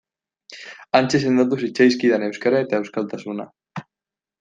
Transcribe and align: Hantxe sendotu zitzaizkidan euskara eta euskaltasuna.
Hantxe 1.01 1.21
sendotu 1.27 1.61
zitzaizkidan 1.67 2.29
euskara 2.31 2.67
eta 2.67 2.83
euskaltasuna. 2.85 3.51